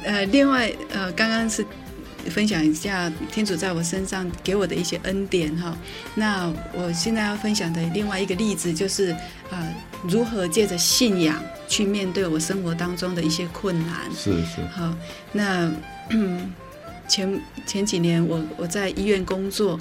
[0.04, 1.66] 呃，另外呃，刚刚是。
[2.30, 5.74] 分享一下天主在我身上给我的一些恩典哈。
[6.14, 9.16] 那我现在要分享的另外一个例子就是
[9.50, 9.66] 啊，
[10.04, 13.96] 如何借着信仰去面对我生活当中的一些困难。
[14.14, 14.62] 是是。
[14.76, 14.94] 好，
[15.32, 15.72] 那
[17.08, 19.80] 前前几年我我在医院工作，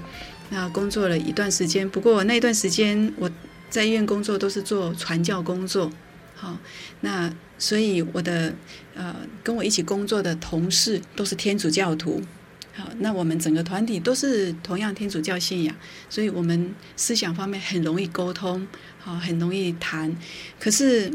[0.51, 1.89] 那工作了一段时间。
[1.89, 3.31] 不过那段时间我
[3.69, 5.91] 在医院工作都是做传教工作。
[6.35, 6.59] 好，
[7.01, 8.55] 那所以我的
[8.95, 12.23] 呃跟我一起工作的同事都是天主教徒。
[12.75, 15.75] 好，那我们整个团体都是同样天主教信仰，
[16.11, 18.67] 所以我们思想方面很容易沟通，
[18.99, 20.15] 好，很容易谈。
[20.61, 21.11] 可是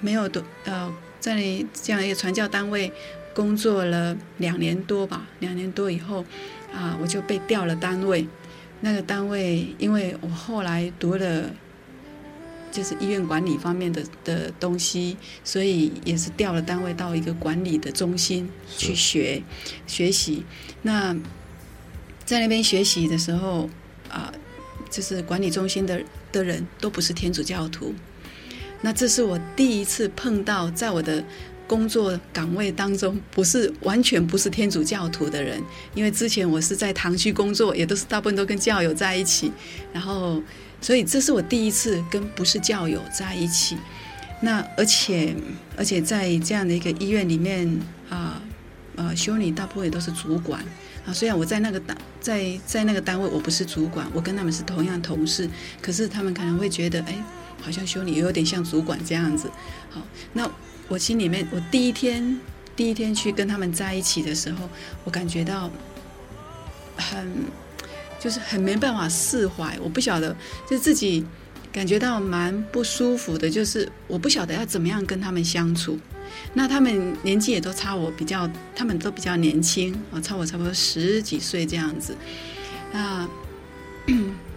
[0.00, 1.36] 没有多呃，在
[1.74, 2.90] 这样一个传教单位
[3.38, 6.24] 工作了两年多吧，两年多以后
[6.74, 8.26] 啊，我就被调了单位。
[8.80, 11.48] 那个单位，因为我后来读了。
[12.70, 19.42] 就是医院管理方面的的东西，所以也是调了单位到一个管理的中心去学
[19.86, 20.44] 学习。
[20.82, 21.16] 那
[22.26, 23.70] 在那边学习的时候
[24.10, 24.34] 啊、呃，
[24.90, 27.94] 就是管理中心的的人都不是天主教徒。
[28.82, 31.24] 那这是我第一次碰到，在我的
[31.68, 35.62] 工作岗位当中，不是完全不是天主教徒的人。
[35.94, 39.52] 因为之前我是在堂区工作，也都是大部分都跟教友在一起，
[39.92, 40.42] 然后。
[40.80, 43.76] 所以这是我第一次跟不是教友在一起，
[44.40, 45.34] 那而且
[45.76, 47.68] 而且在这样的一个医院里面
[48.08, 48.40] 啊，
[48.94, 50.64] 呃，修女大部分也都是主管
[51.04, 51.12] 啊。
[51.12, 55.50] 虽然我在那个单在在那个单位我不是主管，我跟他们是同样同事，
[55.82, 57.24] 可是他们可能会觉得，哎，
[57.60, 59.50] 好像修女有点像主管这样子。
[59.90, 60.00] 好，
[60.32, 60.48] 那
[60.88, 62.40] 我心里面，我第一天
[62.74, 64.68] 第一天去跟他们在一起的时候，
[65.04, 65.70] 我感觉到
[66.96, 67.28] 很。
[68.20, 70.36] 就是很没办法释怀，我不晓得，
[70.68, 71.24] 就自己
[71.70, 75.96] 感觉到蛮不舒服的，就是我不晓得要怎么样跟他们相处。
[76.52, 82.16] 那他们年纪也都差我比较，他们都比较年轻啊，差我差不多十几岁这样子。
[82.92, 83.28] 那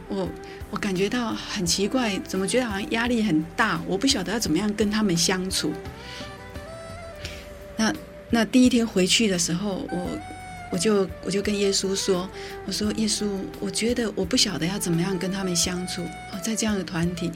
[0.08, 0.28] 我
[0.72, 3.80] 我感觉到很奇怪，怎么觉得好像压力很大？
[3.86, 5.72] 我不晓得要怎么样跟他们相处。
[7.82, 7.94] 那
[8.30, 10.08] 那第一天回去的时候，我。
[10.74, 12.30] 我就我就跟耶稣说，
[12.66, 13.28] 我说耶稣，
[13.60, 16.02] 我觉得我不晓得要怎么样跟他们相处
[16.32, 17.30] 啊，在这样的团体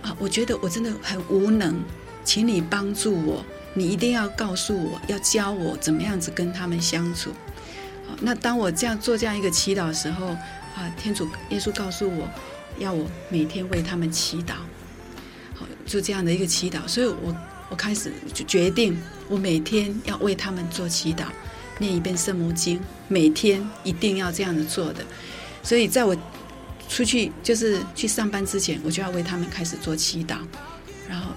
[0.00, 1.74] 啊，我觉得我真的很无能，
[2.22, 7.32] 请你帮助我，你一定要告诉我要教我怎么样子跟他们相处。
[8.06, 10.26] 好，那当我这样做这样一个祈祷的时候
[10.76, 12.28] 啊，天主耶稣告诉我
[12.78, 14.52] 要我每天为他们祈祷，
[15.56, 17.36] 好，就这样的一个祈祷，所以我
[17.70, 18.96] 我开始就决定
[19.28, 21.24] 我每天要为他们做祈祷。
[21.80, 25.04] 念一遍圣母经，每天一定要这样子做的。
[25.62, 26.16] 所以在我
[26.88, 30.38] 出去就是去上班之前，我就要为他们开始做祈祷。
[31.08, 31.30] 然后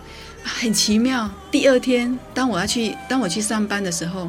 [0.44, 4.28] 很奇妙，第二天当我要去当我去上班的时候，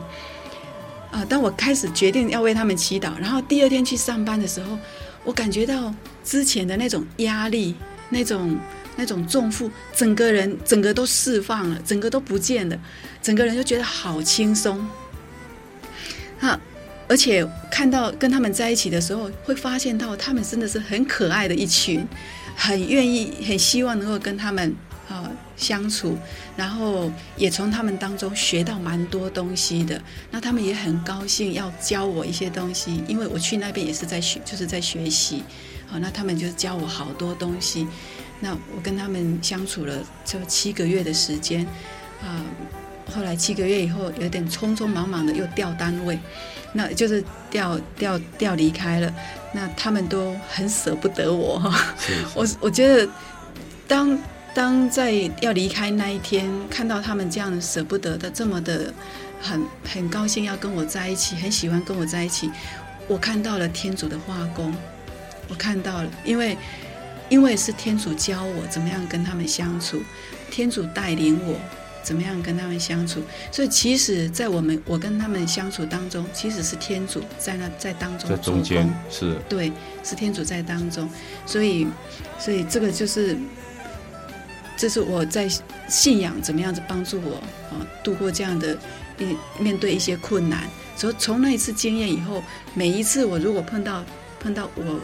[1.11, 4.79] 啊，当我开始决定要为他们祈祷，然后第二天去上班的时候，
[5.25, 7.75] 我感觉到之前的那种压力、
[8.11, 8.55] 那种
[8.97, 12.79] 那种重负，整个人整个都释放了，整个都不见了，
[13.23, 14.87] 整个人就觉得好轻松。
[16.41, 16.59] 那
[17.09, 22.07] 而且看到跟他们在一起的时候，会发现到他们真的是很可爱的一群，
[22.57, 24.75] 很愿意、很希望能够跟他们
[25.09, 26.17] 啊相处，
[26.57, 30.01] 然后也从他们当中学到蛮多东西的。
[30.31, 35.43] 那他们也很高兴要教我一些东西，因为我去那边也是在学，就是在学习。
[35.87, 37.87] 好，那他们就教我好多东西。
[38.43, 39.95] 那我跟他们相处了
[40.27, 41.67] 就七个月的时间，
[42.21, 42.45] 啊。
[43.15, 46.19] 后来七个月以后，有点匆匆忙忙的又调单位，
[46.73, 49.13] 那就是调调调离开了。
[49.53, 51.95] 那他们都很舍不得我哈。
[52.35, 53.07] 我我觉得，
[53.87, 54.19] 当
[54.55, 55.13] 当在
[55.43, 58.95] 要离开那一天，看到他们这样舍不得的，这么的
[59.43, 62.51] 很很高兴要跟我在一起，很喜欢跟我在一起，
[63.09, 64.73] 我看到了天主的化工，
[65.49, 66.57] 我看到了，因为
[67.33, 70.03] 因为是天主教我怎么样跟他们相处，
[70.51, 71.57] 天主带领我
[72.03, 79.73] 怎么样跟他们相处，所以其实，在我们我跟他们相处当中，其实是天主在那在当中，在中间是对，
[80.05, 81.09] 是天主在当中，
[81.47, 81.87] 所以
[82.39, 83.35] 所以这个就是。
[84.75, 85.49] 这是我在
[85.87, 87.37] 信仰怎么样子帮助我
[87.71, 88.77] 啊度过这样的
[89.17, 90.69] 一面对一些困难。
[90.97, 92.43] 所以从那一次经验以后，
[92.75, 94.03] 每一次我如果碰到
[94.41, 94.99] 碰到我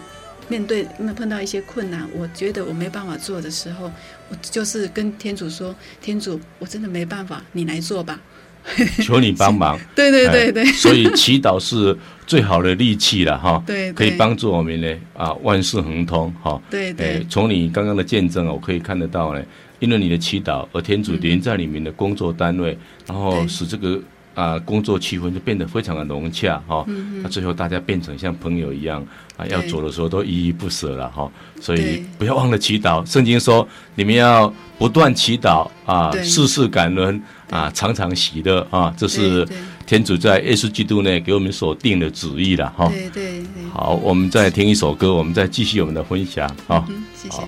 [0.48, 3.90] 面对那碰到一些困难，我觉得我没办法做的时候，
[4.28, 8.18] 我就是跟天主说：“天主，我真的没办法，你来做吧。
[9.02, 9.78] ”求你帮忙。
[9.94, 10.64] 对对对对。
[10.72, 11.96] 所以祈祷是
[12.26, 13.62] 最好的利器了哈。
[13.66, 13.92] 对。
[13.92, 16.60] 可以帮助我们呢啊万事亨通哈。
[16.68, 17.24] 对对。
[17.30, 19.42] 从你刚刚的见证我可以看得到呢。
[19.80, 23.96] 因为你的祈祷，而天主连在里面的工作单位，嗯、然后使这个
[24.38, 26.84] 啊、呃、工作气氛就变得非常的融洽哈。
[26.86, 29.04] 那、嗯啊、最后大家变成像朋友一样
[29.36, 31.28] 啊，要走的时候都依依不舍了哈。
[31.60, 33.04] 所以不要忘了祈祷。
[33.04, 33.66] 圣经说
[33.96, 37.20] 你们要不断祈祷啊，事事感恩
[37.50, 38.94] 啊，常常喜乐啊。
[38.96, 39.44] 这是
[39.84, 42.88] 天主在耶稣基督内给我们所定的旨意了哈。
[42.88, 43.64] 对对对。
[43.72, 46.86] 好，我们再听一首歌，我们再继续我们的分享啊。
[46.88, 47.42] 嗯，谢谢。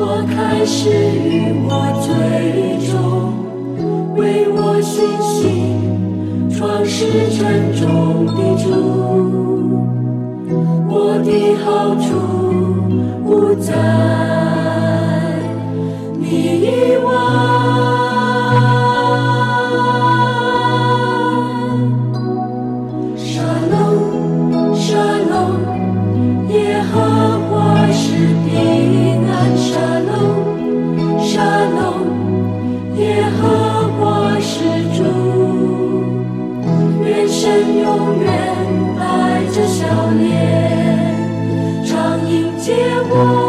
[0.00, 1.70] 我开始与我
[2.06, 2.06] 最
[2.86, 2.94] 终
[4.16, 7.42] 为我信心创始成
[7.74, 8.32] 终的
[8.62, 8.64] 主，
[10.88, 11.28] 我的
[11.64, 12.06] 好处
[13.24, 13.74] 不在
[16.16, 16.26] 你
[16.60, 17.57] 以外。
[37.30, 38.30] 深永远
[38.98, 39.86] 带着笑
[40.18, 42.74] 脸常迎接
[43.10, 43.47] 我。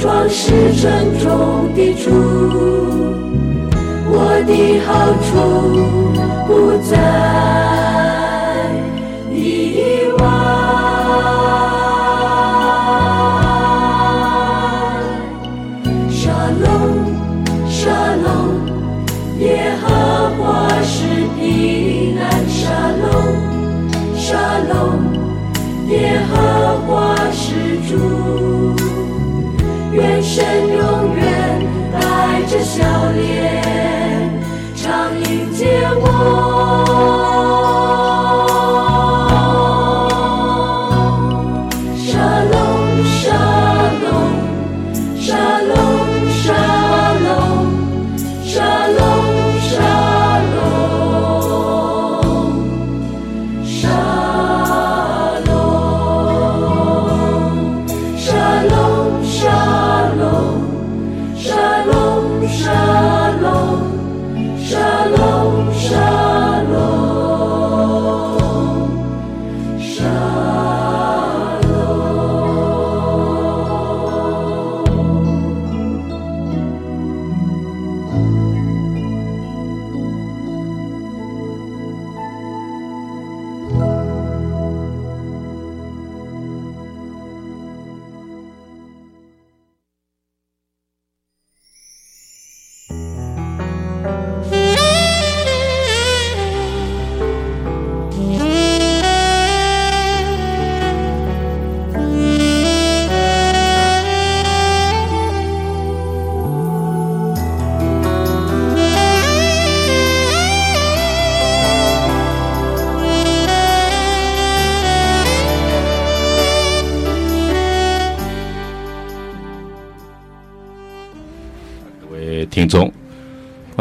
[0.00, 2.08] 创世尊中的主，
[4.06, 5.28] 我的好处
[6.46, 6.50] 不
[6.88, 7.37] 在。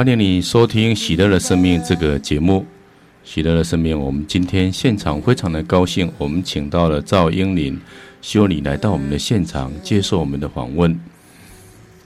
[0.08, 2.66] 欢迎你收听《喜乐的生命》这个节目。
[3.30, 7.78] 《喜乐的生命》，我们今天现场非常的高兴，我们请到了赵英林，
[8.22, 10.98] 希望你来到我们的现场，接受我们的访问。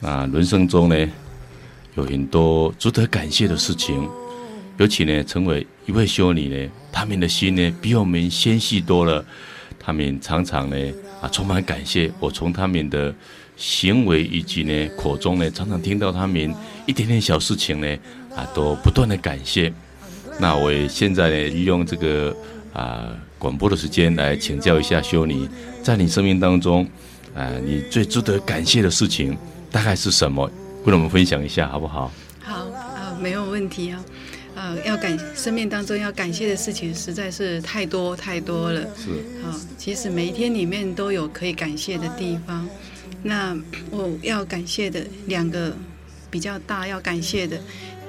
[0.01, 1.07] 啊，人生中呢，
[1.93, 4.09] 有很多值得感谢的事情，
[4.77, 9.23] 尤其呢，成为一位修女呢，他们的心呢，比我们纤细多了。
[9.77, 10.75] 他们常常呢，
[11.21, 12.11] 啊，充满感谢。
[12.19, 13.13] 我从他们的
[13.61, 16.51] 行为以及呢口中呢，常常听到他们
[16.87, 17.97] 一点点小事情呢，
[18.35, 19.71] 啊，都不断的感谢。
[20.39, 22.35] 那我也现在呢，利用这个
[22.73, 25.47] 啊广播的时间来请教一下修尼，
[25.83, 26.87] 在你生命当中，
[27.35, 29.37] 啊，你最值得感谢的事情
[29.69, 30.49] 大概是什么？
[30.83, 32.11] 跟我们分享一下好不好？
[32.41, 34.03] 好啊，没有问题啊。
[34.55, 38.81] 呃，要感生命当中要感谢的事情实在是太多太多了。
[38.97, 39.09] 是。
[39.43, 42.67] 好，其实每一天里面都有可以感谢的地方。
[43.23, 43.55] 那
[43.89, 45.75] 我要感谢的两个
[46.29, 47.59] 比较大要感谢的，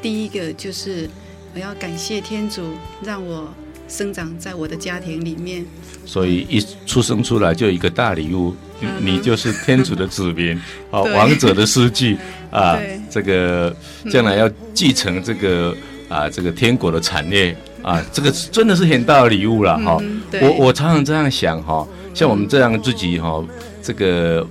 [0.00, 1.08] 第一个就是。
[1.54, 2.62] 我要感谢天主，
[3.04, 3.52] 让我
[3.86, 5.62] 生长在我的家庭里面。
[6.06, 10.58] 所以一出生出来就一个大礼物，嗯、你就是天主的子民，
[10.90, 12.16] 啊，王者的司机
[12.50, 12.78] 啊，
[13.10, 13.76] 这个
[14.10, 15.76] 将来要继承这个、
[16.08, 20.22] 嗯、啊，这个天国的产业啊，这个真的是很大的礼物了哈、嗯。
[20.40, 23.44] 我我常常这样想哈，像我们这样自己哈，
[23.82, 24.48] 这个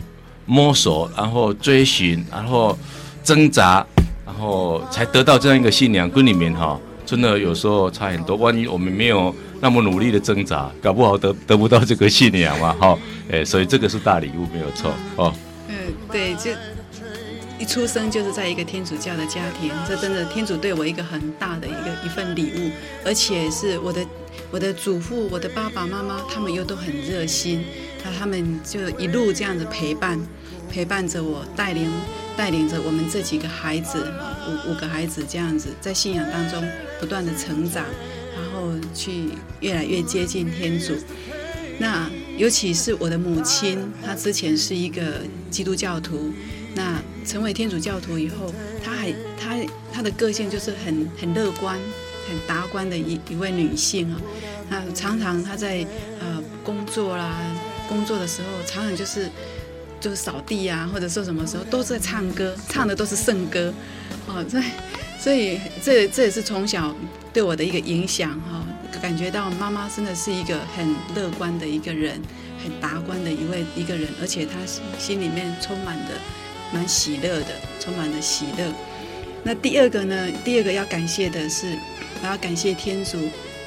[0.52, 2.78] 摸索，然后追寻，然后
[3.24, 3.86] 挣扎，
[4.26, 6.78] 然后才得到这样一个信仰，跟里面哈。
[7.06, 13.00] 真的有时候差很多，万一我们没有那么努力的挣扎，搞不好得得不到这个信仰嘛，哈，
[13.32, 15.34] 哎，所以这个是大礼物，没有错，哦。
[15.70, 15.76] 嗯，
[16.12, 16.52] 对，就
[17.58, 22.72] 一出生就是在一个天主教的家庭，这真的天主对我一个很大的一个一份礼物，
[23.06, 24.06] 而且是我的
[24.52, 27.64] 我的祖父、我的爸爸妈妈，他们又都很热心，
[28.04, 30.20] 那他们就一路这样子陪伴
[30.72, 31.92] 陪伴着我，带领。
[32.38, 34.10] 带领着我们这几个孩子，
[34.48, 36.64] 五五个孩子这样子，在信仰当中
[36.98, 37.84] 不断的成长，
[38.34, 40.94] 然后去越来越接近天主。
[41.78, 46.32] 那尤其是我的母亲，她之前是一个基督教徒，
[46.74, 48.52] 那成为天主教徒以后，
[48.82, 49.58] 她还她
[49.92, 51.78] 她的个性就是很很乐观、
[52.30, 54.22] 很达观的一一位女性啊。
[54.70, 55.86] 那常常她在
[56.22, 57.36] 呃工作啦，
[57.90, 59.30] 工作的时候，常常就是。
[60.02, 63.72] 就是扫地啊，或者说什么时候都在唱歌，唱的都是圣歌，
[64.28, 64.64] 哦，所以
[65.20, 66.94] 所以这这也是从小
[67.32, 68.66] 对我的一个影响哈，
[69.00, 72.20] 感觉到妈妈真的是一个很乐观的一个人，
[72.64, 74.54] 很达观的一位一个人，而且她
[74.98, 76.16] 心里面充满的
[76.74, 78.74] 蛮喜乐的，充满了喜乐。
[79.44, 81.78] 那第二个呢，第二个要感谢的是，
[82.22, 83.18] 我要感谢天主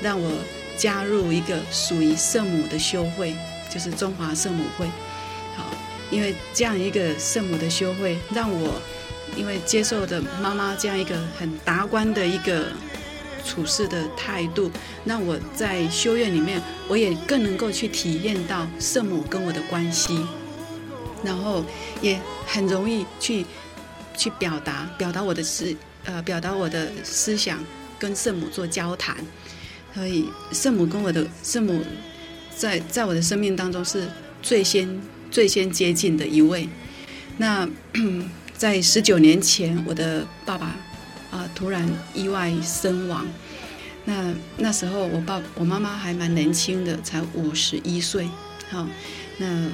[0.02, 0.32] 让我
[0.76, 3.34] 加入一个属于圣母的修会，
[3.72, 4.86] 就是中华圣母会。
[6.10, 8.80] 因为这样一个圣母的修会，让我
[9.36, 12.66] 因为接受的妈妈这样一个很达观的一个
[13.44, 14.70] 处事的态度，
[15.04, 20.24] 让我在修院里面，我也更能够去体验到圣母跟我的关系，
[21.24, 21.64] 然后
[22.00, 23.44] 也很容易去
[24.16, 25.74] 去表达表达我的思
[26.04, 27.58] 呃表达我的思想，
[27.98, 29.16] 跟圣母做交谈。
[29.94, 31.80] 所以圣母跟我的圣母
[32.56, 34.06] 在在我的生命当中是
[34.42, 35.00] 最先。
[35.34, 36.68] 最先接近的一位，
[37.38, 37.68] 那
[38.54, 40.76] 在十九年前，我的爸爸
[41.32, 43.26] 啊、突然意外身亡。
[44.04, 48.28] 那那时候我爸我妈妈还蛮年轻的，才五十一岁。
[48.70, 48.86] 好，
[49.38, 49.68] 那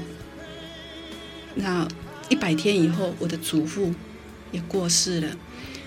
[1.57, 1.87] 那
[2.31, 3.93] 一百天以后，我的祖父
[4.53, 5.37] 也过世了。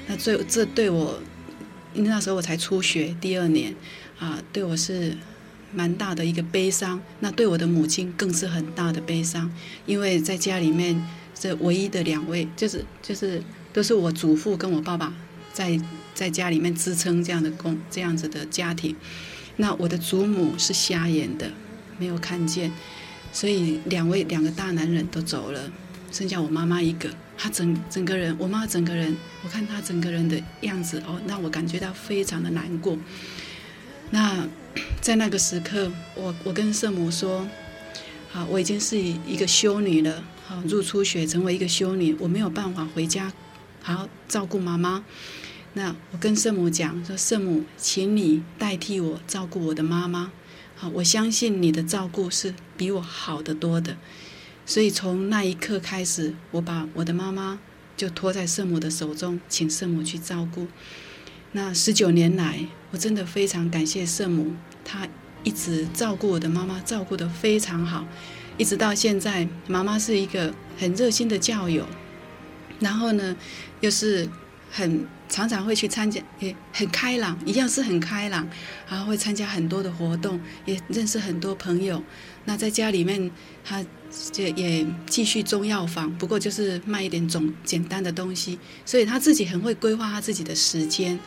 [0.05, 1.19] 那这这对我，
[1.95, 3.73] 那时候我才初学第二年
[4.19, 5.17] 啊，对我是。
[5.73, 9.51] 蛮大的一个悲伤，那对我的母亲更是很大的悲伤，
[9.85, 11.03] 因为在家里面
[11.33, 13.41] 这唯一的两位，就是就是
[13.73, 15.13] 都是我祖父跟我爸爸
[15.51, 15.79] 在
[16.13, 18.95] 在家里面支撑这样的工这样子的家庭。
[19.57, 21.51] 那我的祖母是瞎眼的，
[21.97, 22.71] 没有看见，
[23.31, 25.71] 所以两位两个大男人都走了，
[26.11, 27.09] 剩下我妈妈一个。
[27.35, 32.97] 她整整个人，我妈整个人，我看她整个人的样子哦，让我感觉到非常的难过。
[34.11, 34.47] 那。
[35.03, 37.45] 在那个时刻，我我跟圣母说
[38.31, 43.29] ：“好，我已经是一个修女了，好，入初学成为一个修女，我没有办法回家
[43.81, 45.03] 好好照顾妈妈。
[45.73, 50.31] 那我跟圣母讲说，圣母，请你代替我照顾我的妈妈。
[50.77, 53.97] 好，我相信你的照顾是比我好得多的。
[54.65, 57.59] 所以从那一刻开始，我把我的妈妈
[57.97, 60.67] 就托在圣母的手中，请圣母去照顾。
[61.51, 64.53] 那十九年来。”我真的非常感谢圣母，
[64.85, 65.07] 他
[65.43, 68.05] 一直照顾我的妈妈，照顾得非常好，
[68.57, 69.47] 一直到现在。
[69.67, 71.85] 妈妈是一个很热心的教友，
[72.79, 73.35] 然后呢，
[73.81, 74.27] 又是
[74.71, 78.47] 很常常会去参加，也很开朗，一样是很开朗，
[78.89, 82.01] 然后会参加很多的活动，也认识很多朋友。
[82.45, 83.31] 那在家里面，
[83.63, 83.83] 他
[84.31, 91.17] 就也继续中药房，不过就是卖一点种简单的东西，所以他自己很会规划他自己的时间。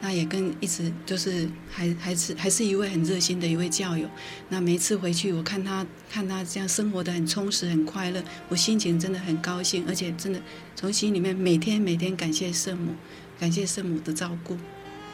[0.00, 4.06] 那也跟一直就是还还是还是一位很热心的一位教友。
[4.48, 10.40] 那每一次回去，我看他看他这样生活的很充实、很快乐，我心情真的很高兴，而且真的
[10.74, 12.92] 从心里面每天每天感谢圣母，
[13.40, 14.56] 感谢圣母的照顾。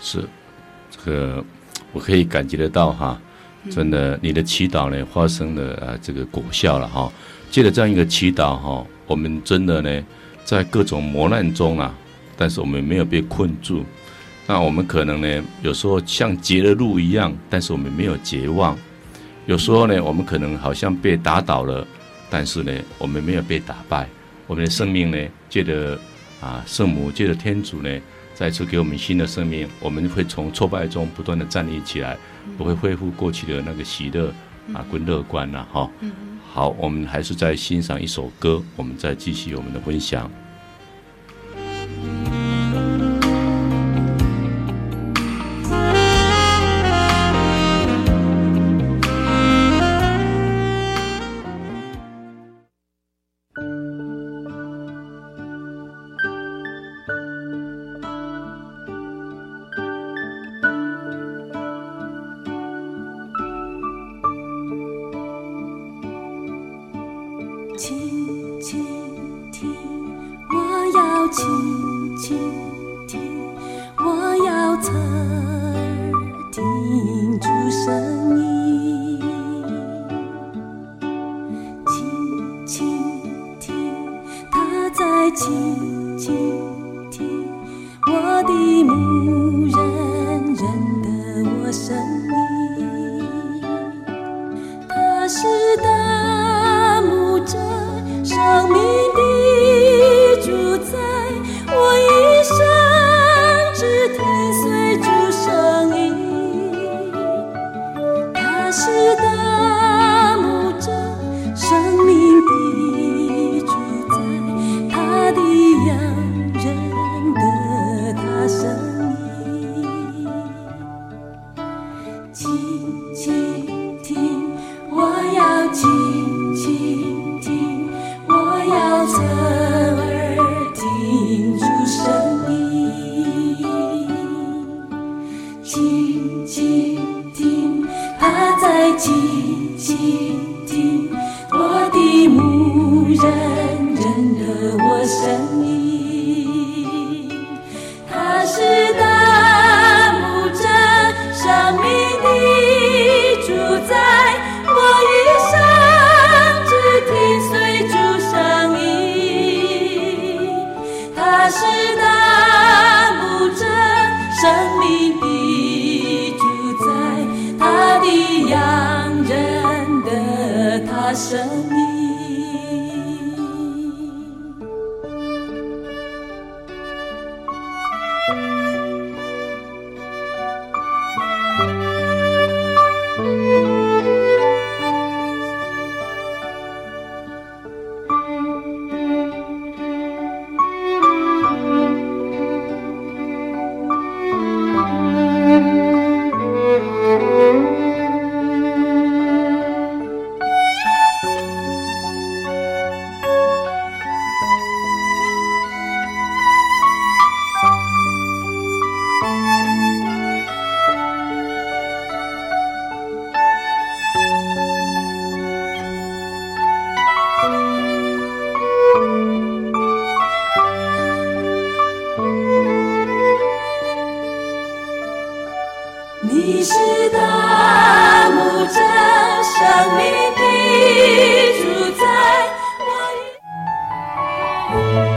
[0.01, 0.29] 是，
[0.91, 1.45] 这个
[1.93, 3.21] 我可以感觉得到哈。
[3.71, 7.13] 真的，你的祈祷呢，发生了啊，这个果效了哈。
[7.49, 10.05] 借着这样一个祈祷哈，我们真的呢，
[10.45, 11.95] 在各种磨难中啊，
[12.37, 13.85] 但是我们没有被困住。
[14.53, 18.79] 那我们可能呢，有时候像绝了路一样，但是我们没有绝望。
[19.47, 21.87] 有时候呢，我们可能好像被打倒了，
[22.29, 24.07] 但是呢，我们没有被打败。
[24.47, 25.17] 我们的生命呢，
[25.49, 25.99] 借着
[26.43, 27.89] 啊，圣母借着天主呢，
[28.35, 32.19] 再次给我们新的生命，我们会从挫败中不断的站立起来。
[32.59, 34.31] 不会恢复过去的那个喜乐
[34.75, 35.91] 啊，跟乐观了哈。
[36.53, 40.31] 好，我们还是再欣赏一首歌，我们再继续我们的分享。